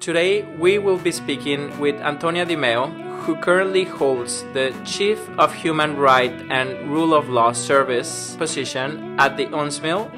Today 0.00 0.44
we 0.56 0.78
will 0.78 0.96
be 0.96 1.12
speaking 1.12 1.78
with 1.78 1.94
Antonia 2.00 2.46
de 2.46 2.56
Meo, 2.56 2.86
who 3.20 3.36
currently 3.36 3.84
holds 3.84 4.44
the 4.54 4.72
Chief 4.82 5.20
of 5.38 5.52
Human 5.52 5.98
Rights 5.98 6.42
and 6.48 6.90
Rule 6.90 7.12
of 7.12 7.28
Law 7.28 7.52
Service 7.52 8.34
position 8.36 9.20
at 9.20 9.36
the 9.36 9.44
UNSMIL, 9.48 10.10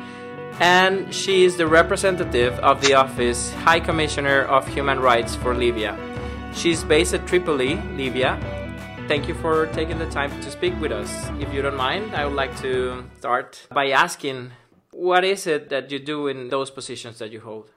and 0.61 1.13
she 1.13 1.43
is 1.43 1.57
the 1.57 1.67
representative 1.67 2.57
of 2.61 2.81
the 2.81 2.95
Office 2.95 3.53
High 3.67 3.81
Commissioner 3.81 4.43
of 4.43 4.69
Human 4.69 5.01
Rights 5.01 5.35
for 5.35 5.53
Libya. 5.53 5.99
She's 6.55 6.85
based 6.85 7.13
at 7.13 7.27
Tripoli, 7.27 7.75
Libya. 7.97 8.39
Thank 9.09 9.27
you 9.27 9.35
for 9.35 9.67
taking 9.75 9.99
the 9.99 10.09
time 10.11 10.31
to 10.43 10.51
speak 10.53 10.81
with 10.81 10.93
us. 10.93 11.11
If 11.41 11.53
you 11.53 11.61
don't 11.61 11.77
mind, 11.77 12.15
I 12.15 12.25
would 12.25 12.37
like 12.37 12.57
to 12.61 13.03
start 13.19 13.67
by 13.75 13.91
asking 13.91 14.53
what 14.93 15.25
is 15.25 15.49
it 15.49 15.71
that 15.71 15.91
you 15.91 15.99
do 15.99 16.29
in 16.29 16.51
those 16.51 16.71
positions 16.71 17.19
that 17.19 17.33
you 17.33 17.41
hold? 17.41 17.73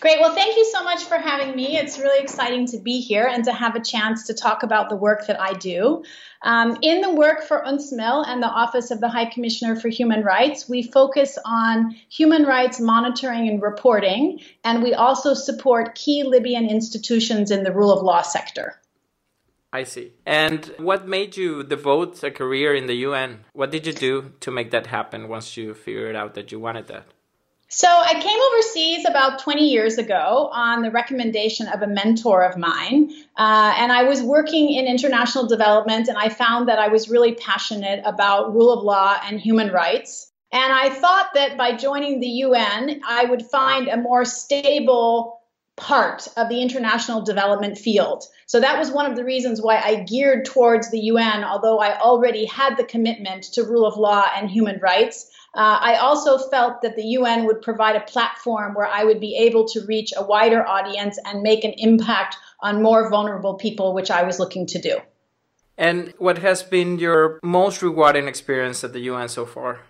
Great. 0.00 0.18
Well, 0.18 0.34
thank 0.34 0.56
you 0.56 0.64
so 0.66 0.82
much 0.82 1.04
for 1.04 1.16
having 1.16 1.54
me. 1.54 1.78
It's 1.78 1.98
really 1.98 2.20
exciting 2.20 2.66
to 2.66 2.78
be 2.78 3.00
here 3.00 3.26
and 3.26 3.44
to 3.44 3.52
have 3.52 3.76
a 3.76 3.80
chance 3.80 4.26
to 4.26 4.34
talk 4.34 4.64
about 4.64 4.88
the 4.90 4.96
work 4.96 5.28
that 5.28 5.40
I 5.40 5.52
do. 5.52 6.02
Um, 6.42 6.76
in 6.82 7.00
the 7.00 7.14
work 7.14 7.44
for 7.44 7.64
UNSMIL 7.64 8.26
and 8.26 8.42
the 8.42 8.48
Office 8.48 8.90
of 8.90 9.00
the 9.00 9.08
High 9.08 9.26
Commissioner 9.26 9.76
for 9.76 9.88
Human 9.88 10.22
Rights, 10.22 10.68
we 10.68 10.82
focus 10.82 11.38
on 11.44 11.94
human 12.10 12.42
rights 12.42 12.80
monitoring 12.80 13.48
and 13.48 13.62
reporting, 13.62 14.40
and 14.64 14.82
we 14.82 14.94
also 14.94 15.32
support 15.32 15.94
key 15.94 16.24
Libyan 16.24 16.68
institutions 16.68 17.52
in 17.52 17.62
the 17.62 17.72
rule 17.72 17.92
of 17.92 18.02
law 18.02 18.20
sector. 18.20 18.80
I 19.72 19.84
see. 19.84 20.12
And 20.26 20.72
what 20.78 21.08
made 21.08 21.36
you 21.36 21.62
devote 21.62 22.22
a 22.22 22.30
career 22.30 22.74
in 22.74 22.86
the 22.86 22.94
UN? 23.08 23.44
What 23.52 23.70
did 23.70 23.86
you 23.86 23.92
do 23.92 24.32
to 24.40 24.50
make 24.50 24.70
that 24.72 24.88
happen 24.88 25.28
once 25.28 25.56
you 25.56 25.72
figured 25.72 26.14
out 26.16 26.34
that 26.34 26.52
you 26.52 26.60
wanted 26.60 26.88
that? 26.88 27.13
So 27.68 27.88
I 27.88 28.14
came 28.20 28.38
overseas 28.52 29.04
about 29.04 29.40
20 29.40 29.68
years 29.68 29.98
ago 29.98 30.48
on 30.52 30.82
the 30.82 30.90
recommendation 30.90 31.66
of 31.68 31.82
a 31.82 31.86
mentor 31.86 32.42
of 32.42 32.56
mine. 32.56 33.10
Uh, 33.36 33.74
and 33.76 33.90
I 33.90 34.04
was 34.04 34.22
working 34.22 34.70
in 34.70 34.86
international 34.86 35.46
development, 35.46 36.08
and 36.08 36.16
I 36.16 36.28
found 36.28 36.68
that 36.68 36.78
I 36.78 36.88
was 36.88 37.08
really 37.08 37.34
passionate 37.34 38.00
about 38.04 38.54
rule 38.54 38.72
of 38.72 38.84
law 38.84 39.18
and 39.24 39.40
human 39.40 39.72
rights. 39.72 40.30
And 40.52 40.72
I 40.72 40.88
thought 40.88 41.30
that 41.34 41.56
by 41.58 41.74
joining 41.74 42.20
the 42.20 42.28
UN, 42.28 43.00
I 43.08 43.24
would 43.24 43.44
find 43.44 43.88
a 43.88 43.96
more 43.96 44.24
stable 44.24 45.40
part 45.76 46.28
of 46.36 46.48
the 46.48 46.62
international 46.62 47.22
development 47.22 47.76
field. 47.76 48.24
So 48.46 48.60
that 48.60 48.78
was 48.78 48.90
one 48.90 49.10
of 49.10 49.16
the 49.16 49.24
reasons 49.24 49.60
why 49.60 49.78
I 49.78 50.04
geared 50.04 50.44
towards 50.44 50.90
the 50.90 51.00
UN, 51.00 51.42
although 51.42 51.80
I 51.80 51.98
already 51.98 52.44
had 52.44 52.76
the 52.76 52.84
commitment 52.84 53.44
to 53.54 53.64
rule 53.64 53.86
of 53.86 53.96
law 53.96 54.24
and 54.36 54.48
human 54.48 54.78
rights. 54.80 55.30
Uh, 55.54 55.78
I 55.80 55.96
also 55.96 56.38
felt 56.38 56.82
that 56.82 56.96
the 56.96 57.04
UN 57.18 57.44
would 57.46 57.62
provide 57.62 57.96
a 57.96 58.00
platform 58.00 58.74
where 58.74 58.86
I 58.86 59.04
would 59.04 59.20
be 59.20 59.36
able 59.36 59.66
to 59.68 59.84
reach 59.86 60.12
a 60.16 60.24
wider 60.24 60.66
audience 60.66 61.18
and 61.24 61.42
make 61.42 61.64
an 61.64 61.74
impact 61.76 62.36
on 62.60 62.82
more 62.82 63.08
vulnerable 63.10 63.54
people, 63.54 63.94
which 63.94 64.10
I 64.10 64.22
was 64.22 64.38
looking 64.38 64.66
to 64.68 64.80
do. 64.80 64.98
And 65.76 66.14
what 66.18 66.38
has 66.38 66.62
been 66.62 66.98
your 66.98 67.40
most 67.42 67.82
rewarding 67.82 68.28
experience 68.28 68.84
at 68.84 68.92
the 68.92 69.00
UN 69.00 69.28
so 69.28 69.44
far? 69.44 69.80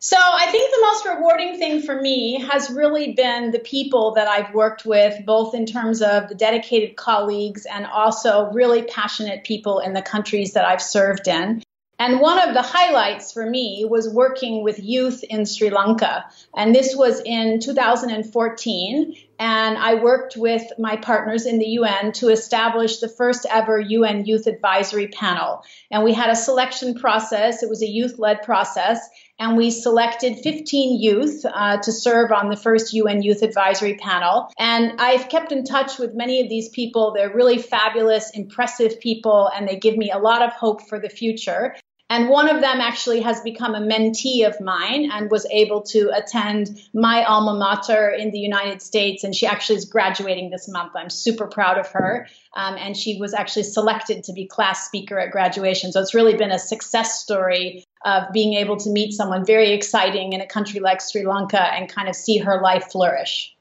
So 0.00 0.16
I 0.16 0.46
think 0.46 0.70
the 0.70 0.80
most 0.80 1.06
rewarding 1.06 1.58
thing 1.58 1.82
for 1.82 2.00
me 2.00 2.40
has 2.40 2.70
really 2.70 3.14
been 3.14 3.50
the 3.50 3.58
people 3.58 4.12
that 4.14 4.28
I've 4.28 4.54
worked 4.54 4.86
with, 4.86 5.26
both 5.26 5.54
in 5.54 5.66
terms 5.66 6.02
of 6.02 6.28
the 6.28 6.36
dedicated 6.36 6.96
colleagues 6.96 7.66
and 7.66 7.84
also 7.84 8.52
really 8.52 8.82
passionate 8.82 9.42
people 9.42 9.80
in 9.80 9.94
the 9.94 10.02
countries 10.02 10.52
that 10.52 10.64
I've 10.64 10.82
served 10.82 11.26
in. 11.26 11.62
And 12.00 12.20
one 12.20 12.38
of 12.38 12.54
the 12.54 12.62
highlights 12.62 13.32
for 13.32 13.44
me 13.44 13.84
was 13.84 14.08
working 14.08 14.62
with 14.62 14.78
youth 14.78 15.24
in 15.24 15.44
Sri 15.44 15.70
Lanka. 15.70 16.26
And 16.54 16.72
this 16.72 16.94
was 16.94 17.20
in 17.20 17.58
2014. 17.58 19.16
And 19.40 19.78
I 19.78 19.94
worked 19.94 20.36
with 20.36 20.62
my 20.78 20.96
partners 20.96 21.44
in 21.44 21.58
the 21.58 21.66
UN 21.70 22.12
to 22.12 22.28
establish 22.28 22.98
the 22.98 23.08
first 23.08 23.46
ever 23.50 23.80
UN 23.80 24.26
Youth 24.26 24.46
Advisory 24.46 25.08
Panel. 25.08 25.64
And 25.90 26.04
we 26.04 26.14
had 26.14 26.30
a 26.30 26.36
selection 26.36 26.94
process, 26.94 27.64
it 27.64 27.68
was 27.68 27.82
a 27.82 27.88
youth 27.88 28.16
led 28.18 28.42
process. 28.42 29.00
And 29.38 29.56
we 29.56 29.70
selected 29.70 30.40
15 30.40 31.00
youth 31.00 31.44
uh, 31.44 31.76
to 31.78 31.92
serve 31.92 32.32
on 32.32 32.50
the 32.50 32.56
first 32.56 32.92
UN 32.92 33.22
Youth 33.22 33.42
Advisory 33.42 33.94
Panel. 33.94 34.50
And 34.58 35.00
I've 35.00 35.28
kept 35.28 35.52
in 35.52 35.62
touch 35.64 35.98
with 35.98 36.14
many 36.14 36.42
of 36.42 36.48
these 36.48 36.68
people. 36.70 37.12
They're 37.12 37.32
really 37.32 37.58
fabulous, 37.58 38.30
impressive 38.30 38.98
people, 38.98 39.48
and 39.54 39.68
they 39.68 39.76
give 39.76 39.96
me 39.96 40.10
a 40.10 40.18
lot 40.18 40.42
of 40.42 40.52
hope 40.52 40.88
for 40.88 40.98
the 40.98 41.08
future. 41.08 41.76
And 42.10 42.30
one 42.30 42.48
of 42.48 42.62
them 42.62 42.80
actually 42.80 43.20
has 43.20 43.42
become 43.42 43.74
a 43.74 43.80
mentee 43.80 44.46
of 44.46 44.58
mine 44.60 45.10
and 45.12 45.30
was 45.30 45.46
able 45.50 45.82
to 45.82 46.10
attend 46.16 46.80
my 46.94 47.22
alma 47.24 47.54
mater 47.54 48.08
in 48.08 48.30
the 48.30 48.38
United 48.38 48.80
States. 48.80 49.24
And 49.24 49.34
she 49.34 49.46
actually 49.46 49.76
is 49.76 49.84
graduating 49.84 50.48
this 50.48 50.68
month. 50.68 50.92
I'm 50.96 51.10
super 51.10 51.46
proud 51.46 51.76
of 51.76 51.86
her. 51.88 52.26
Um, 52.56 52.76
and 52.78 52.96
she 52.96 53.18
was 53.20 53.34
actually 53.34 53.64
selected 53.64 54.24
to 54.24 54.32
be 54.32 54.46
class 54.46 54.86
speaker 54.86 55.18
at 55.18 55.30
graduation. 55.30 55.92
So 55.92 56.00
it's 56.00 56.14
really 56.14 56.34
been 56.34 56.50
a 56.50 56.58
success 56.58 57.20
story 57.20 57.84
of 58.04 58.32
being 58.32 58.54
able 58.54 58.76
to 58.76 58.90
meet 58.90 59.12
someone 59.12 59.44
very 59.44 59.70
exciting 59.70 60.32
in 60.32 60.40
a 60.40 60.46
country 60.46 60.80
like 60.80 61.00
Sri 61.00 61.26
Lanka 61.26 61.62
and 61.74 61.88
kind 61.88 62.08
of 62.08 62.16
see 62.16 62.38
her 62.38 62.60
life 62.60 62.90
flourish. 62.90 63.54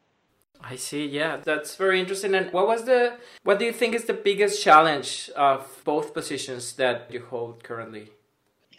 I 0.62 0.76
see. 0.76 1.06
Yeah, 1.06 1.38
that's 1.38 1.76
very 1.76 2.00
interesting. 2.00 2.36
And 2.36 2.52
what 2.52 2.68
was 2.68 2.86
the 2.86 3.14
what 3.44 3.60
do 3.60 3.66
you 3.66 3.72
think 3.72 3.96
is 3.96 4.06
the 4.06 4.14
biggest 4.14 4.62
challenge 4.62 5.30
of 5.36 5.82
both 5.86 6.14
positions 6.14 6.74
that 6.74 7.10
you 7.12 7.24
hold 7.24 7.64
currently? 7.64 8.12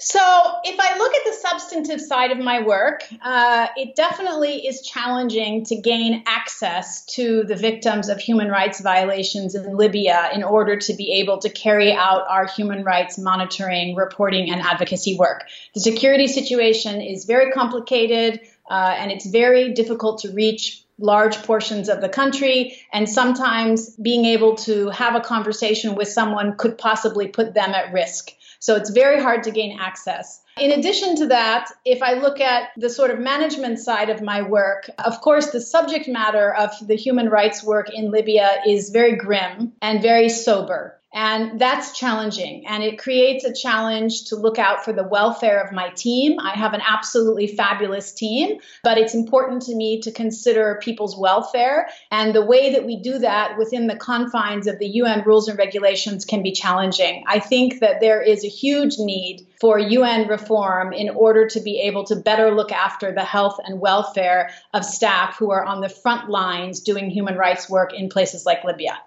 So, 0.01 0.21
if 0.63 0.79
I 0.79 0.97
look 0.97 1.13
at 1.13 1.25
the 1.25 1.33
substantive 1.33 2.01
side 2.01 2.31
of 2.31 2.39
my 2.39 2.63
work, 2.63 3.03
uh, 3.21 3.67
it 3.77 3.97
definitely 3.97 4.65
is 4.65 4.83
challenging 4.83 5.65
to 5.65 5.77
gain 5.81 6.23
access 6.25 7.05
to 7.17 7.43
the 7.43 7.57
victims 7.57 8.09
of 8.09 8.21
human 8.21 8.47
rights 8.49 8.81
violations 8.81 9.57
in 9.57 9.77
Libya 9.77 10.31
in 10.33 10.45
order 10.45 10.77
to 10.77 10.95
be 10.95 11.15
able 11.15 11.39
to 11.39 11.51
carry 11.51 11.93
out 11.93 12.23
our 12.29 12.47
human 12.47 12.85
rights 12.85 13.19
monitoring, 13.19 13.97
reporting, 13.97 14.51
and 14.53 14.61
advocacy 14.61 15.17
work. 15.17 15.45
The 15.75 15.81
security 15.81 16.29
situation 16.29 17.01
is 17.01 17.25
very 17.25 17.51
complicated 17.51 18.41
uh, 18.71 18.95
and 18.97 19.11
it's 19.11 19.27
very 19.27 19.73
difficult 19.73 20.21
to 20.21 20.31
reach 20.31 20.85
large 20.99 21.43
portions 21.45 21.89
of 21.89 22.01
the 22.01 22.09
country, 22.09 22.77
and 22.93 23.09
sometimes 23.09 23.95
being 23.97 24.25
able 24.25 24.57
to 24.57 24.89
have 24.91 25.15
a 25.15 25.21
conversation 25.21 25.95
with 25.95 26.09
someone 26.09 26.57
could 26.57 26.77
possibly 26.77 27.29
put 27.29 27.55
them 27.55 27.71
at 27.71 27.93
risk. 27.93 28.33
So 28.61 28.75
it's 28.77 28.91
very 28.91 29.23
hard 29.23 29.45
to 29.45 29.51
gain 29.51 29.79
access. 29.79 30.43
In 30.59 30.73
addition 30.73 31.15
to 31.17 31.27
that, 31.29 31.71
if 31.85 32.03
I 32.03 32.15
look 32.15 32.41
at 32.41 32.71
the 32.77 32.91
sort 32.91 33.11
of 33.11 33.21
management 33.21 33.79
side 33.79 34.11
of 34.11 34.21
my 34.21 34.43
work, 34.43 34.91
of 35.05 35.21
course, 35.21 35.51
the 35.51 35.61
subject 35.61 36.09
matter 36.09 36.53
of 36.53 36.71
the 36.87 36.97
human 36.97 37.29
rights 37.29 37.63
work 37.63 37.89
in 37.91 38.11
Libya 38.11 38.61
is 38.67 38.91
very 38.91 39.17
grim 39.17 39.73
and 39.81 40.03
very 40.03 40.29
sober. 40.29 40.98
And 41.13 41.59
that's 41.59 41.99
challenging. 41.99 42.67
And 42.67 42.83
it 42.83 42.99
creates 42.99 43.43
a 43.45 43.55
challenge 43.55 44.25
to 44.27 44.37
look 44.37 44.59
out 44.59 44.85
for 44.85 44.93
the 44.93 45.09
welfare 45.09 45.59
of 45.65 45.73
my 45.73 45.89
team. 45.91 46.39
I 46.39 46.51
have 46.51 46.75
an 46.75 46.83
absolutely 46.87 47.47
fabulous 47.47 48.13
team, 48.13 48.59
but 48.83 48.99
it's 48.99 49.15
important 49.15 49.63
to 49.63 49.75
me 49.75 50.03
to 50.03 50.13
consider 50.13 50.79
people's 50.83 51.17
welfare. 51.19 51.89
And 52.11 52.35
the 52.35 52.45
way 52.45 52.75
that 52.75 52.85
we 52.85 53.01
do 53.01 53.19
that 53.21 53.57
within 53.57 53.87
the 53.87 53.97
confines 53.97 54.67
of 54.67 54.79
the 54.79 54.87
UN 54.87 55.23
rules 55.25 55.49
and 55.49 55.59
regulations 55.59 56.27
can 56.27 56.43
be 56.43 56.53
challenging. 56.53 57.25
I 57.27 57.41
think 57.41 57.81
that 57.81 58.01
there 58.01 58.21
is 58.21 58.45
a 58.45 58.49
huge 58.49 58.99
need 58.99 59.47
for 59.59 59.79
UN 59.79 60.29
reform 60.29 60.93
in 60.93 61.09
order 61.09 61.49
to 61.49 61.61
be 61.61 61.81
able 61.81 62.05
to 62.05 62.17
better 62.17 62.55
look 62.55 62.71
after 62.71 63.13
the 63.13 63.25
health 63.25 63.59
and 63.65 63.81
welfare 63.81 64.51
of 64.75 64.85
staff 64.85 65.39
who 65.39 65.53
are 65.53 65.65
on 65.65 65.81
the 65.81 65.89
front 65.89 66.29
lines 66.29 66.81
doing 66.81 67.09
human 67.09 67.37
rights 67.37 67.71
work 67.71 67.95
in 67.95 68.11
places 68.11 68.45
like 68.45 68.63
Libya. 68.63 68.99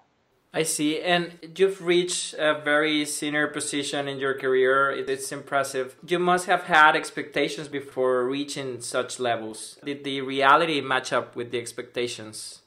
I 0.54 0.64
see. 0.64 1.00
And 1.00 1.38
you've 1.56 1.82
reached 1.82 2.34
a 2.34 2.60
very 2.62 3.04
senior 3.06 3.48
position 3.48 4.08
in 4.08 4.18
your 4.18 4.34
career. 4.34 4.90
It's 4.90 5.32
impressive. 5.32 5.96
You 6.06 6.18
must 6.18 6.46
have 6.46 6.64
had 6.64 6.94
expectations 6.96 7.68
before 7.68 8.24
reaching 8.24 8.80
such 8.80 9.18
levels. 9.18 9.78
Did 9.84 10.04
the 10.04 10.20
reality 10.20 10.80
match 10.80 11.12
up 11.12 11.36
with 11.36 11.50
the 11.50 11.58
expectations? 11.58 12.61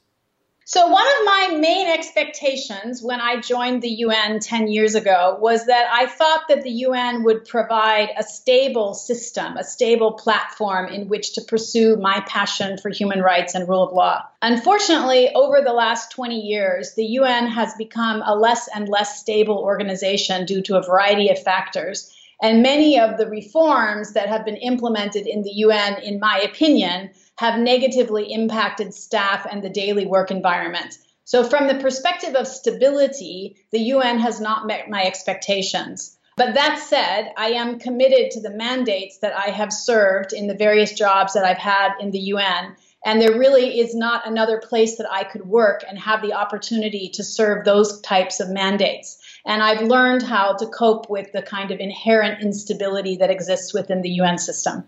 So, 0.68 0.88
one 0.88 1.06
of 1.06 1.24
my 1.24 1.58
main 1.60 1.86
expectations 1.86 3.00
when 3.00 3.20
I 3.20 3.38
joined 3.38 3.82
the 3.82 3.98
UN 4.00 4.40
10 4.40 4.66
years 4.66 4.96
ago 4.96 5.38
was 5.40 5.66
that 5.66 5.88
I 5.92 6.06
thought 6.06 6.48
that 6.48 6.62
the 6.62 6.72
UN 6.88 7.22
would 7.22 7.44
provide 7.44 8.08
a 8.18 8.24
stable 8.24 8.92
system, 8.92 9.56
a 9.56 9.62
stable 9.62 10.14
platform 10.14 10.88
in 10.88 11.06
which 11.06 11.34
to 11.34 11.42
pursue 11.42 11.94
my 11.94 12.18
passion 12.26 12.78
for 12.78 12.90
human 12.90 13.22
rights 13.22 13.54
and 13.54 13.68
rule 13.68 13.84
of 13.84 13.92
law. 13.92 14.24
Unfortunately, 14.42 15.32
over 15.36 15.60
the 15.60 15.72
last 15.72 16.10
20 16.10 16.40
years, 16.40 16.94
the 16.96 17.06
UN 17.20 17.46
has 17.46 17.72
become 17.78 18.20
a 18.26 18.34
less 18.34 18.68
and 18.74 18.88
less 18.88 19.20
stable 19.20 19.58
organization 19.58 20.46
due 20.46 20.62
to 20.62 20.78
a 20.78 20.82
variety 20.82 21.28
of 21.28 21.40
factors. 21.40 22.12
And 22.42 22.64
many 22.64 22.98
of 22.98 23.18
the 23.18 23.28
reforms 23.28 24.14
that 24.14 24.28
have 24.28 24.44
been 24.44 24.56
implemented 24.56 25.28
in 25.28 25.42
the 25.42 25.52
UN, 25.52 26.02
in 26.02 26.18
my 26.18 26.40
opinion, 26.40 27.10
have 27.36 27.60
negatively 27.60 28.32
impacted 28.32 28.94
staff 28.94 29.46
and 29.50 29.62
the 29.62 29.68
daily 29.68 30.06
work 30.06 30.30
environment. 30.30 30.98
So, 31.24 31.42
from 31.42 31.66
the 31.66 31.80
perspective 31.80 32.34
of 32.34 32.46
stability, 32.46 33.56
the 33.72 33.80
UN 33.94 34.18
has 34.20 34.40
not 34.40 34.66
met 34.66 34.88
my 34.88 35.04
expectations. 35.04 36.16
But 36.36 36.54
that 36.54 36.78
said, 36.78 37.32
I 37.36 37.52
am 37.52 37.78
committed 37.78 38.30
to 38.32 38.40
the 38.40 38.50
mandates 38.50 39.18
that 39.18 39.34
I 39.34 39.50
have 39.50 39.72
served 39.72 40.34
in 40.34 40.46
the 40.46 40.54
various 40.54 40.92
jobs 40.92 41.32
that 41.32 41.44
I've 41.44 41.56
had 41.56 41.92
in 41.98 42.10
the 42.10 42.18
UN. 42.18 42.76
And 43.04 43.20
there 43.20 43.38
really 43.38 43.80
is 43.80 43.94
not 43.94 44.26
another 44.26 44.58
place 44.58 44.98
that 44.98 45.10
I 45.10 45.24
could 45.24 45.46
work 45.46 45.82
and 45.88 45.98
have 45.98 46.22
the 46.22 46.34
opportunity 46.34 47.08
to 47.14 47.24
serve 47.24 47.64
those 47.64 48.00
types 48.02 48.40
of 48.40 48.50
mandates. 48.50 49.18
And 49.46 49.62
I've 49.62 49.82
learned 49.82 50.22
how 50.22 50.54
to 50.56 50.66
cope 50.66 51.08
with 51.08 51.32
the 51.32 51.42
kind 51.42 51.70
of 51.70 51.80
inherent 51.80 52.42
instability 52.42 53.16
that 53.16 53.30
exists 53.30 53.72
within 53.72 54.02
the 54.02 54.10
UN 54.10 54.38
system. 54.38 54.84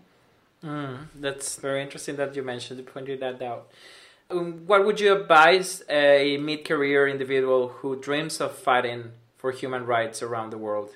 Mm, 0.63 1.07
that's 1.15 1.55
very 1.57 1.81
interesting 1.81 2.17
that 2.17 2.35
you 2.35 2.43
mentioned, 2.43 2.79
you 2.79 2.85
pointed 2.85 3.19
that 3.21 3.41
out. 3.41 3.71
Um, 4.29 4.67
what 4.67 4.85
would 4.85 4.99
you 4.99 5.15
advise 5.15 5.83
a 5.89 6.37
mid 6.37 6.65
career 6.65 7.07
individual 7.07 7.69
who 7.69 7.99
dreams 7.99 8.41
of 8.41 8.55
fighting 8.55 9.11
for 9.37 9.51
human 9.51 9.85
rights 9.85 10.21
around 10.21 10.51
the 10.51 10.57
world? 10.57 10.91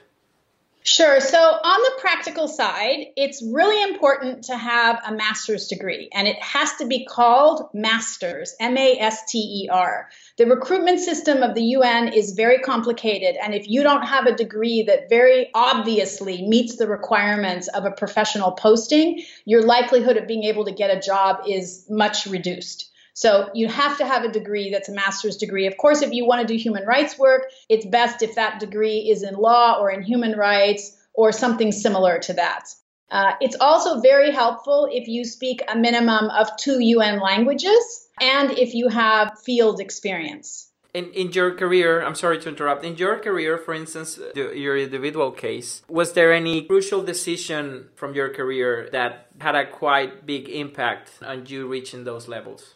Sure. 0.85 1.21
So, 1.21 1.39
on 1.39 1.81
the 1.81 2.01
practical 2.01 2.50
side, 2.50 3.06
it's 3.15 3.41
really 3.41 3.81
important 3.89 4.44
to 4.45 4.57
have 4.57 5.00
a 5.07 5.13
master's 5.13 5.68
degree, 5.68 6.09
and 6.13 6.27
it 6.27 6.35
has 6.41 6.75
to 6.75 6.85
be 6.85 7.06
called 7.06 7.69
master's, 7.74 8.53
M 8.59 8.77
A 8.77 9.00
S 9.00 9.24
T 9.31 9.38
E 9.39 9.69
R. 9.71 10.09
The 10.38 10.45
recruitment 10.45 11.00
system 11.00 11.41
of 11.41 11.56
the 11.56 11.63
UN 11.63 12.09
is 12.09 12.33
very 12.33 12.59
complicated, 12.59 13.38
and 13.41 13.53
if 13.53 13.69
you 13.69 13.81
don't 13.81 14.06
have 14.06 14.25
a 14.25 14.35
degree 14.35 14.83
that 14.83 15.07
very 15.09 15.50
obviously 15.53 16.45
meets 16.45 16.75
the 16.75 16.88
requirements 16.88 17.69
of 17.69 17.86
a 17.86 17.91
professional 17.91 18.51
posting, 18.51 19.24
your 19.45 19.62
likelihood 19.62 20.18
of 20.18 20.27
being 20.27 20.44
able 20.44 20.65
to 20.65 20.74
get 20.74 20.95
a 20.95 21.00
job 21.00 21.44
is 21.47 21.86
much 21.89 22.25
reduced. 22.25 22.91
So 23.13 23.50
you 23.54 23.68
have 23.68 23.98
to 24.00 24.06
have 24.06 24.24
a 24.24 24.31
degree 24.31 24.71
that's 24.71 24.89
a 24.89 24.94
master's 24.94 25.38
degree. 25.38 25.68
Of 25.68 25.77
course, 25.77 26.01
if 26.01 26.12
you 26.12 26.25
want 26.25 26.42
to 26.42 26.48
do 26.48 26.57
human 26.60 26.86
rights 26.86 27.18
work, 27.18 27.44
it's 27.69 27.86
best 27.86 28.24
if 28.24 28.36
that 28.36 28.60
degree 28.60 29.10
is 29.10 29.24
in 29.24 29.36
law 29.36 29.80
or 29.80 29.92
in 29.92 30.01
human 30.01 30.38
rights 30.38 30.98
or 31.13 31.31
something 31.31 31.71
similar 31.71 32.19
to 32.19 32.33
that. 32.33 32.65
Uh, 33.12 33.33
it's 33.39 33.56
also 33.62 34.01
very 34.01 34.31
helpful 34.31 34.89
if 34.92 35.07
you 35.07 35.24
speak 35.24 35.62
a 35.68 35.77
minimum 35.77 36.31
of 36.31 36.50
two 36.57 36.80
UN 36.80 37.19
languages 37.19 38.07
and 38.19 38.51
if 38.51 38.74
you 38.74 38.88
have 38.88 39.39
field 39.39 39.80
experience. 39.80 40.71
In, 40.95 41.12
in 41.12 41.31
your 41.31 41.56
career, 41.56 42.04
I'm 42.04 42.15
sorry 42.15 42.39
to 42.39 42.50
interrupt. 42.50 42.83
In 42.83 42.98
your 42.98 43.19
career, 43.19 43.57
for 43.57 43.74
instance, 43.74 44.19
your 44.36 44.77
individual 44.77 45.31
case, 45.31 45.81
was 45.88 46.13
there 46.13 46.31
any 46.31 46.63
crucial 46.63 47.04
decision 47.04 47.89
from 47.95 48.13
your 48.13 48.30
career 48.30 48.89
that 48.92 49.27
had 49.39 49.56
a 49.56 49.65
quite 49.65 50.25
big 50.25 50.50
impact 50.50 51.12
on 51.21 51.45
you 51.48 51.68
reaching 51.68 52.04
those 52.04 52.27
levels? 52.27 52.75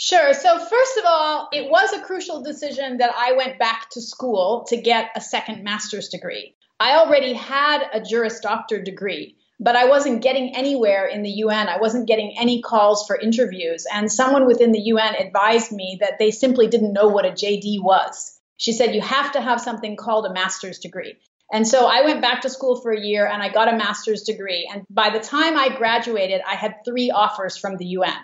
Sure. 0.00 0.32
So, 0.32 0.60
first 0.60 0.96
of 0.96 1.04
all, 1.06 1.48
it 1.52 1.68
was 1.68 1.92
a 1.92 2.00
crucial 2.00 2.40
decision 2.40 2.98
that 2.98 3.12
I 3.18 3.32
went 3.32 3.58
back 3.58 3.90
to 3.90 4.00
school 4.00 4.64
to 4.68 4.80
get 4.80 5.10
a 5.16 5.20
second 5.20 5.64
master's 5.64 6.08
degree. 6.08 6.54
I 6.78 6.98
already 6.98 7.32
had 7.32 7.82
a 7.92 8.00
Juris 8.00 8.38
Doctor 8.38 8.80
degree, 8.80 9.34
but 9.58 9.74
I 9.74 9.86
wasn't 9.86 10.22
getting 10.22 10.54
anywhere 10.54 11.06
in 11.06 11.24
the 11.24 11.30
UN. 11.30 11.68
I 11.68 11.78
wasn't 11.78 12.06
getting 12.06 12.36
any 12.38 12.62
calls 12.62 13.08
for 13.08 13.18
interviews. 13.18 13.86
And 13.92 14.10
someone 14.10 14.46
within 14.46 14.70
the 14.70 14.82
UN 14.82 15.16
advised 15.16 15.72
me 15.72 15.98
that 16.00 16.20
they 16.20 16.30
simply 16.30 16.68
didn't 16.68 16.92
know 16.92 17.08
what 17.08 17.26
a 17.26 17.32
JD 17.32 17.82
was. 17.82 18.38
She 18.56 18.72
said, 18.72 18.94
You 18.94 19.00
have 19.00 19.32
to 19.32 19.40
have 19.40 19.60
something 19.60 19.96
called 19.96 20.26
a 20.26 20.32
master's 20.32 20.78
degree. 20.78 21.16
And 21.52 21.66
so 21.66 21.86
I 21.86 22.02
went 22.02 22.22
back 22.22 22.42
to 22.42 22.50
school 22.50 22.80
for 22.80 22.92
a 22.92 23.00
year 23.00 23.26
and 23.26 23.42
I 23.42 23.48
got 23.48 23.72
a 23.72 23.76
master's 23.76 24.22
degree. 24.22 24.70
And 24.72 24.84
by 24.88 25.10
the 25.10 25.18
time 25.18 25.56
I 25.56 25.76
graduated, 25.76 26.40
I 26.46 26.54
had 26.54 26.84
three 26.84 27.10
offers 27.10 27.56
from 27.56 27.78
the 27.78 27.86
UN. 27.86 28.14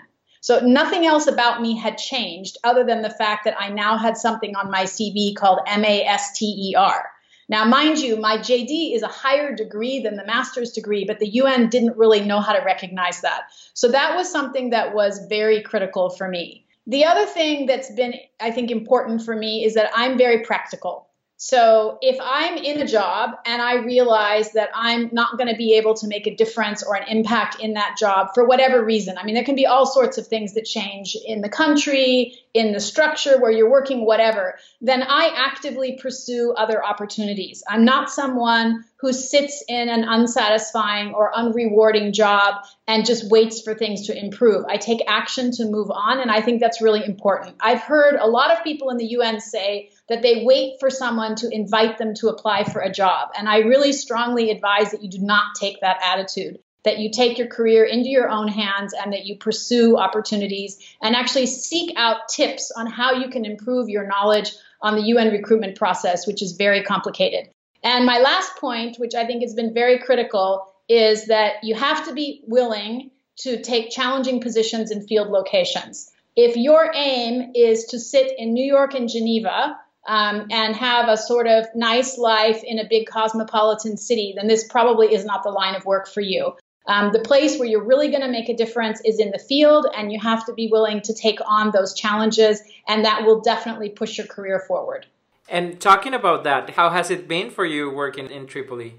So 0.45 0.61
nothing 0.61 1.07
else 1.07 1.27
about 1.27 1.63
me 1.63 1.75
had 1.75 1.97
changed 1.97 2.59
other 2.65 2.85
than 2.85 3.01
the 3.01 3.09
fact 3.09 3.47
that 3.47 3.59
I 3.59 3.71
now 3.71 3.97
had 3.97 4.19
something 4.19 4.55
on 4.55 4.71
my 4.71 4.83
CV 4.83 5.35
called 5.35 5.61
MASTER. 5.67 7.03
Now, 7.49 7.65
mind 7.65 7.97
you, 7.97 8.19
my 8.19 8.37
JD 8.37 8.95
is 8.95 9.03
a 9.03 9.09
higher 9.09 9.57
degree 9.57 10.01
than 10.01 10.17
the 10.17 10.27
master's 10.27 10.73
degree, 10.73 11.07
but 11.07 11.19
the 11.19 11.31
UN 11.31 11.71
didn't 11.71 11.97
really 11.97 12.21
know 12.21 12.41
how 12.41 12.53
to 12.53 12.63
recognize 12.63 13.23
that. 13.23 13.45
So 13.73 13.89
that 13.89 14.15
was 14.15 14.31
something 14.31 14.69
that 14.69 14.95
was 14.95 15.27
very 15.31 15.63
critical 15.63 16.11
for 16.11 16.29
me. 16.29 16.67
The 16.87 17.07
other 17.07 17.25
thing 17.25 17.65
that's 17.65 17.91
been, 17.93 18.13
I 18.39 18.51
think, 18.51 18.71
important 18.71 19.23
for 19.23 19.35
me 19.35 19.65
is 19.65 19.73
that 19.73 19.93
I'm 19.97 20.19
very 20.19 20.43
practical. 20.43 21.09
So 21.47 21.99
if 22.01 22.17
I'm 22.23 22.57
in 22.57 22.81
a 22.81 22.87
job 22.87 23.33
and 23.45 23.61
I 23.61 23.75
realize 23.75 24.53
that 24.53 24.71
I'm 24.73 25.11
not 25.13 25.37
going 25.37 25.51
to 25.51 25.55
be 25.55 25.75
able 25.75 25.93
to 25.93 26.09
make 26.09 26.27
a 26.27 26.35
difference 26.35 26.83
or 26.83 26.95
an 26.95 27.07
impact 27.07 27.61
in 27.61 27.75
that 27.75 27.97
job 27.99 28.29
for 28.33 28.47
whatever 28.47 28.83
reason, 28.83 29.19
I 29.19 29.25
mean, 29.25 29.35
there 29.35 29.45
can 29.45 29.55
be 29.55 29.67
all 29.67 29.85
sorts 29.85 30.17
of 30.17 30.27
things 30.27 30.55
that 30.55 30.65
change 30.65 31.15
in 31.27 31.43
the 31.43 31.51
country, 31.51 32.35
in 32.55 32.73
the 32.73 32.81
structure 32.81 33.41
where 33.41 33.51
you're 33.51 33.71
working, 33.71 34.07
whatever, 34.07 34.57
then 34.81 35.03
I 35.03 35.33
actively 35.37 35.99
pursue 36.01 36.55
other 36.57 36.83
opportunities. 36.83 37.65
I'm 37.69 37.85
not 37.85 38.11
someone 38.11 38.85
who 38.97 39.13
sits 39.13 39.63
in 39.69 39.89
an 39.89 40.05
unsatisfying 40.05 41.13
or 41.15 41.33
unrewarding 41.33 42.13
job 42.13 42.65
and 42.87 43.05
just 43.05 43.29
waits 43.29 43.61
for 43.61 43.75
things 43.75 44.07
to 44.07 44.17
improve. 44.17 44.65
I 44.67 44.77
take 44.77 45.01
action 45.09 45.51
to 45.53 45.65
move 45.65 45.91
on, 45.91 46.21
and 46.21 46.31
I 46.31 46.41
think 46.41 46.61
that's 46.61 46.81
really 46.81 47.05
important. 47.05 47.57
I've 47.61 47.83
heard 47.83 48.15
a 48.15 48.27
lot 48.27 48.53
of 48.53 48.63
people 48.63 48.91
in 48.91 48.97
the 48.97 49.07
UN 49.07 49.41
say 49.41 49.91
that 50.09 50.23
they 50.23 50.45
wait 50.45 50.79
for 50.79 50.91
someone 50.91 51.35
to 51.37 51.51
invite 51.51 51.99
them 51.99 52.15
to 52.15 52.29
apply 52.29 52.65
for 52.65 52.81
a 52.81 52.93
job. 52.93 53.31
And 53.37 53.49
I 53.49 53.59
really 53.59 53.93
strongly 53.93 54.51
advise 54.51 54.93
that 54.93 55.03
you 55.03 55.11
do 55.11 55.19
not 55.19 55.57
take 55.59 55.81
that 55.81 55.99
attitude 56.03 56.61
that 56.85 56.99
you 56.99 57.11
take 57.11 57.39
your 57.39 57.47
career 57.47 57.85
into 57.85 58.09
your 58.09 58.29
own 58.29 58.49
hands 58.49 58.95
and 58.95 59.13
that 59.13 59.27
you 59.27 59.37
pursue 59.37 59.97
opportunities 59.97 60.79
and 61.03 61.17
actually 61.17 61.47
seek 61.47 61.95
out 61.97 62.29
tips 62.29 62.71
on 62.77 62.87
how 62.87 63.13
you 63.13 63.29
can 63.29 63.45
improve 63.45 63.89
your 63.89 64.07
knowledge 64.07 64.53
on 64.83 64.95
the 64.95 65.03
UN 65.03 65.31
recruitment 65.33 65.77
process, 65.77 66.27
which 66.27 66.43
is 66.43 66.53
very 66.53 66.83
complicated. 66.83 67.49
And 67.83 68.07
my 68.07 68.19
last 68.19 68.57
point, 68.57 68.99
which 68.99 69.15
I 69.15 69.27
think 69.27 69.43
has 69.43 69.55
been 69.55 69.75
very 69.75 69.99
critical, 69.99 70.67
is 70.89 71.27
that 71.27 71.57
you 71.63 71.75
have 71.75 72.07
to 72.07 72.15
be 72.15 72.43
willing 72.47 73.11
to 73.37 73.61
take 73.61 73.91
challenging 73.91 74.41
positions 74.41 74.91
in 74.91 75.07
field 75.07 75.29
locations. 75.29 76.11
If 76.37 76.57
your 76.57 76.93
aim 76.95 77.53
is 77.55 77.85
to 77.87 77.99
sit 77.99 78.33
in 78.39 78.53
New 78.53 78.65
York 78.65 78.95
and 78.95 79.09
Geneva 79.09 79.79
um, 80.07 80.49
and 80.51 80.77
have 80.77 81.09
a 81.09 81.17
sort 81.17 81.47
of 81.47 81.67
nice 81.75 82.19
life 82.19 82.63
in 82.63 82.79
a 82.79 82.89
big 82.89 83.07
cosmopolitan 83.07 83.97
city, 83.97 84.35
then 84.37 84.49
this 84.49 84.65
probably 84.69 85.15
is 85.15 85.25
not 85.25 85.43
the 85.43 85.51
line 85.51 85.75
of 85.75 85.85
work 85.85 86.09
for 86.09 86.21
you. 86.21 86.55
Um, 86.87 87.13
the 87.13 87.21
place 87.21 87.59
where 87.59 87.67
you're 87.67 87.85
really 87.85 88.09
going 88.09 88.21
to 88.21 88.29
make 88.29 88.49
a 88.49 88.57
difference 88.57 89.01
is 89.05 89.19
in 89.19 89.31
the 89.31 89.39
field, 89.39 89.87
and 89.97 90.13
you 90.13 90.21
have 90.21 90.45
to 90.47 90.53
be 90.53 90.69
willing 90.71 91.01
to 91.03 91.15
take 91.15 91.39
on 91.47 91.71
those 91.71 91.95
challenges, 91.95 92.61
and 92.87 93.05
that 93.05 93.25
will 93.25 93.41
definitely 93.41 93.89
push 93.89 94.19
your 94.19 94.27
career 94.27 94.61
forward. 94.61 95.07
And 95.49 95.81
talking 95.81 96.15
about 96.15 96.45
that, 96.45 96.71
how 96.71 96.91
has 96.91 97.11
it 97.11 97.27
been 97.29 97.51
for 97.51 97.65
you 97.65 97.91
working 97.91 98.31
in 98.31 98.47
Tripoli? 98.47 98.97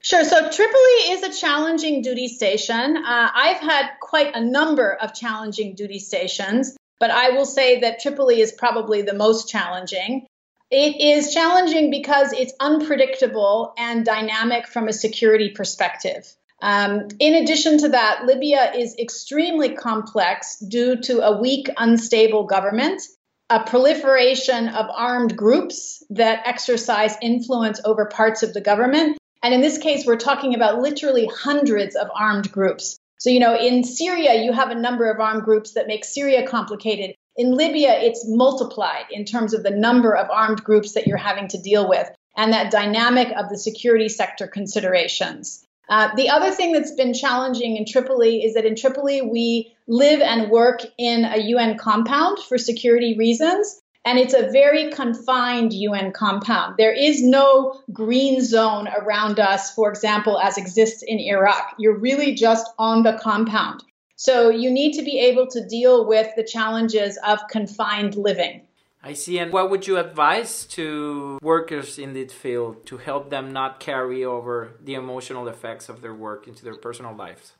Sure. 0.00 0.22
So 0.22 0.50
Tripoli 0.50 1.12
is 1.12 1.22
a 1.22 1.32
challenging 1.32 2.02
duty 2.02 2.28
station. 2.28 2.96
Uh, 2.96 3.30
I've 3.34 3.60
had 3.60 3.88
quite 4.00 4.36
a 4.36 4.44
number 4.44 4.92
of 4.92 5.14
challenging 5.14 5.74
duty 5.74 5.98
stations, 5.98 6.76
but 7.00 7.10
I 7.10 7.30
will 7.30 7.46
say 7.46 7.80
that 7.80 8.00
Tripoli 8.00 8.40
is 8.40 8.52
probably 8.52 9.02
the 9.02 9.14
most 9.14 9.48
challenging. 9.48 10.26
It 10.70 11.00
is 11.00 11.32
challenging 11.32 11.90
because 11.90 12.32
it's 12.32 12.52
unpredictable 12.60 13.72
and 13.78 14.04
dynamic 14.04 14.66
from 14.66 14.88
a 14.88 14.92
security 14.92 15.50
perspective. 15.50 16.30
Um, 16.62 17.08
in 17.18 17.34
addition 17.34 17.78
to 17.78 17.88
that, 17.90 18.24
Libya 18.24 18.72
is 18.76 18.96
extremely 18.98 19.74
complex 19.74 20.58
due 20.58 21.00
to 21.02 21.20
a 21.20 21.40
weak, 21.40 21.68
unstable 21.76 22.44
government 22.44 23.02
a 23.50 23.62
proliferation 23.62 24.68
of 24.68 24.86
armed 24.92 25.36
groups 25.36 26.02
that 26.10 26.46
exercise 26.46 27.16
influence 27.20 27.80
over 27.84 28.06
parts 28.06 28.42
of 28.42 28.54
the 28.54 28.60
government. 28.60 29.18
And 29.42 29.52
in 29.52 29.60
this 29.60 29.78
case, 29.78 30.06
we're 30.06 30.16
talking 30.16 30.54
about 30.54 30.80
literally 30.80 31.28
hundreds 31.32 31.94
of 31.94 32.08
armed 32.14 32.50
groups. 32.50 32.98
So, 33.18 33.30
you 33.30 33.40
know, 33.40 33.56
in 33.56 33.84
Syria, 33.84 34.42
you 34.42 34.52
have 34.52 34.70
a 34.70 34.74
number 34.74 35.10
of 35.10 35.20
armed 35.20 35.42
groups 35.42 35.74
that 35.74 35.86
make 35.86 36.04
Syria 36.04 36.46
complicated. 36.46 37.14
In 37.36 37.54
Libya, 37.54 37.92
it's 38.00 38.24
multiplied 38.26 39.06
in 39.10 39.24
terms 39.24 39.52
of 39.54 39.62
the 39.62 39.70
number 39.70 40.16
of 40.16 40.30
armed 40.30 40.64
groups 40.64 40.94
that 40.94 41.06
you're 41.06 41.16
having 41.16 41.48
to 41.48 41.60
deal 41.60 41.88
with 41.88 42.08
and 42.36 42.52
that 42.52 42.72
dynamic 42.72 43.28
of 43.36 43.50
the 43.50 43.58
security 43.58 44.08
sector 44.08 44.46
considerations. 44.46 45.64
Uh, 45.88 46.14
the 46.16 46.30
other 46.30 46.50
thing 46.50 46.72
that's 46.72 46.92
been 46.92 47.12
challenging 47.12 47.76
in 47.76 47.84
Tripoli 47.84 48.44
is 48.44 48.54
that 48.54 48.64
in 48.64 48.74
Tripoli, 48.74 49.22
we 49.22 49.74
live 49.86 50.20
and 50.20 50.50
work 50.50 50.80
in 50.98 51.24
a 51.24 51.38
UN 51.38 51.76
compound 51.76 52.38
for 52.38 52.56
security 52.56 53.16
reasons. 53.18 53.80
And 54.06 54.18
it's 54.18 54.34
a 54.34 54.50
very 54.50 54.90
confined 54.90 55.72
UN 55.72 56.12
compound. 56.12 56.74
There 56.76 56.92
is 56.92 57.22
no 57.22 57.80
green 57.90 58.42
zone 58.42 58.86
around 58.88 59.40
us, 59.40 59.74
for 59.74 59.88
example, 59.88 60.38
as 60.38 60.58
exists 60.58 61.02
in 61.02 61.18
Iraq. 61.18 61.74
You're 61.78 61.98
really 61.98 62.34
just 62.34 62.70
on 62.78 63.02
the 63.02 63.18
compound. 63.22 63.82
So 64.16 64.50
you 64.50 64.70
need 64.70 64.92
to 64.94 65.02
be 65.02 65.18
able 65.18 65.46
to 65.48 65.66
deal 65.66 66.06
with 66.06 66.28
the 66.36 66.44
challenges 66.44 67.18
of 67.26 67.40
confined 67.50 68.14
living. 68.14 68.62
I 69.06 69.12
see. 69.12 69.38
And 69.38 69.52
what 69.52 69.68
would 69.68 69.86
you 69.86 69.98
advise 69.98 70.64
to 70.78 71.38
workers 71.42 71.98
in 71.98 72.14
this 72.14 72.32
field 72.32 72.86
to 72.86 72.96
help 72.96 73.28
them 73.28 73.52
not 73.52 73.78
carry 73.78 74.24
over 74.24 74.78
the 74.82 74.94
emotional 74.94 75.46
effects 75.46 75.90
of 75.90 76.00
their 76.00 76.14
work 76.14 76.48
into 76.48 76.64
their 76.64 76.74
personal 76.74 77.14
lives? 77.14 77.52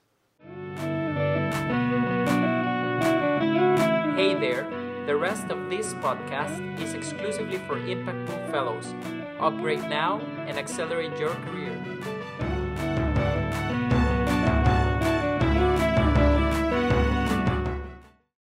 Hey 4.17 4.35
there. 4.35 4.65
The 5.05 5.15
rest 5.15 5.51
of 5.51 5.69
this 5.69 5.93
podcast 5.95 6.81
is 6.81 6.95
exclusively 6.95 7.59
for 7.69 7.77
Impact 7.77 8.51
Fellows. 8.51 8.95
Upgrade 9.39 9.85
now 9.91 10.21
and 10.49 10.57
accelerate 10.57 11.19
your 11.19 11.35
career. 11.45 11.79